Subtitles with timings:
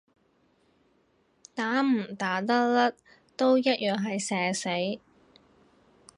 [1.53, 2.97] 打唔打得甩
[3.37, 4.99] 都一樣係社死